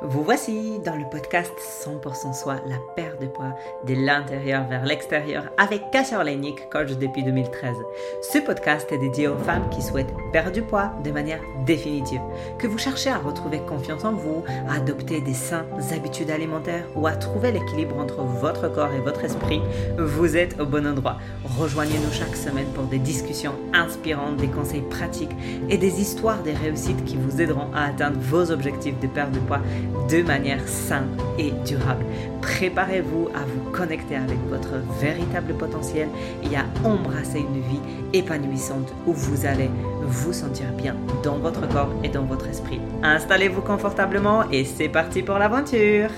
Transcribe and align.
Vous 0.00 0.22
voici 0.22 0.78
dans 0.84 0.94
le 0.94 1.04
podcast 1.10 1.52
100% 1.84 2.32
soi, 2.32 2.60
la 2.68 2.76
paire 2.94 3.18
de 3.20 3.26
poids 3.26 3.56
de 3.84 3.94
l'intérieur 3.94 4.64
vers 4.68 4.84
l'extérieur 4.84 5.46
avec 5.58 5.90
Kasia 5.90 6.18
Orleinik, 6.18 6.70
coach 6.70 6.92
depuis 6.92 7.24
2013. 7.24 7.74
Ce 8.22 8.38
podcast 8.38 8.86
est 8.92 8.98
dédié 8.98 9.26
aux 9.26 9.38
femmes 9.38 9.68
qui 9.70 9.82
souhaitent 9.82 10.14
perdre 10.32 10.52
du 10.52 10.62
poids 10.62 10.92
de 11.02 11.10
manière 11.10 11.40
définitive, 11.66 12.20
que 12.60 12.68
vous 12.68 12.78
cherchez 12.78 13.10
à 13.10 13.18
retrouver 13.18 13.58
confiance 13.58 14.04
en 14.04 14.12
vous, 14.12 14.44
à 14.68 14.74
adopter 14.76 15.20
des 15.20 15.34
saines 15.34 15.66
habitudes 15.92 16.30
alimentaires 16.30 16.86
ou 16.94 17.08
à 17.08 17.16
trouver 17.16 17.50
l'équilibre 17.50 17.98
entre 17.98 18.22
votre 18.22 18.72
corps 18.72 18.92
et 18.92 19.00
votre 19.00 19.24
esprit, 19.24 19.60
vous 19.98 20.36
êtes 20.36 20.60
au 20.60 20.66
bon 20.66 20.86
endroit. 20.86 21.18
Rejoignez-nous 21.58 22.12
chaque 22.12 22.36
semaine 22.36 22.68
pour 22.72 22.84
des 22.84 22.98
discussions 22.98 23.56
inspirantes, 23.74 24.36
des 24.36 24.46
conseils 24.46 24.82
pratiques 24.82 25.34
et 25.68 25.76
des 25.76 26.00
histoires 26.00 26.40
des 26.44 26.52
réussites 26.52 27.04
qui 27.04 27.16
vous 27.16 27.40
aideront 27.40 27.72
à 27.74 27.86
atteindre 27.86 28.20
vos 28.20 28.52
objectifs 28.52 28.98
de 29.00 29.08
perte 29.08 29.32
de 29.32 29.40
poids 29.40 29.60
de 30.10 30.22
manière 30.22 30.66
saine 30.66 31.08
et 31.38 31.52
durable. 31.66 32.04
Préparez-vous 32.40 33.28
à 33.34 33.44
vous 33.44 33.70
connecter 33.70 34.16
avec 34.16 34.38
votre 34.48 34.76
véritable 35.00 35.54
potentiel 35.54 36.08
et 36.42 36.56
à 36.56 36.64
embrasser 36.86 37.40
une 37.40 37.60
vie 37.60 37.80
épanouissante 38.12 38.92
où 39.06 39.12
vous 39.12 39.46
allez 39.46 39.70
vous 40.02 40.32
sentir 40.32 40.66
bien 40.72 40.96
dans 41.22 41.38
votre 41.38 41.68
corps 41.68 41.92
et 42.02 42.08
dans 42.08 42.24
votre 42.24 42.48
esprit. 42.48 42.80
Installez-vous 43.02 43.62
confortablement 43.62 44.48
et 44.50 44.64
c'est 44.64 44.88
parti 44.88 45.22
pour 45.22 45.38
l'aventure 45.38 46.10